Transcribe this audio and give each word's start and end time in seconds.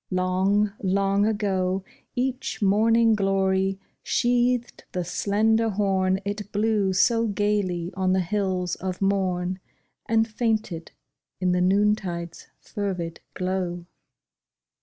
Long, 0.09 0.73
long 0.81 1.27
ago 1.27 1.83
Each 2.15 2.59
morning 2.59 3.13
glory 3.13 3.79
sheathed 4.01 4.83
the 4.93 5.03
slender 5.05 5.69
horn 5.69 6.19
It 6.25 6.51
blew 6.51 6.91
so 6.91 7.27
gayly 7.27 7.93
on 7.93 8.13
the 8.13 8.19
hills 8.21 8.73
of 8.77 8.99
morn, 8.99 9.59
And 10.07 10.27
fainted 10.27 10.91
in 11.39 11.51
the 11.51 11.61
noontide's 11.61 12.47
fervid 12.57 13.19
glow. 13.35 13.85